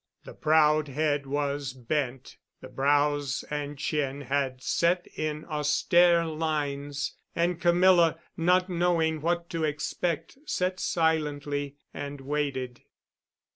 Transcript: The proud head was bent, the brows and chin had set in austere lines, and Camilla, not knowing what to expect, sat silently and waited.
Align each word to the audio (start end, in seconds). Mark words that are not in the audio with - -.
The 0.23 0.33
proud 0.33 0.87
head 0.87 1.27
was 1.27 1.73
bent, 1.73 2.37
the 2.59 2.69
brows 2.69 3.45
and 3.51 3.77
chin 3.77 4.21
had 4.21 4.59
set 4.63 5.05
in 5.15 5.45
austere 5.45 6.25
lines, 6.25 7.13
and 7.35 7.61
Camilla, 7.61 8.17
not 8.35 8.67
knowing 8.67 9.21
what 9.21 9.47
to 9.51 9.63
expect, 9.63 10.39
sat 10.47 10.79
silently 10.79 11.75
and 11.93 12.19
waited. 12.19 12.81